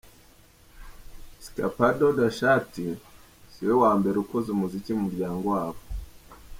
[1.43, 2.89] Skpado Di Shatta
[3.53, 5.79] siwe wa mbere ukoze umuziki mu muryango wabo.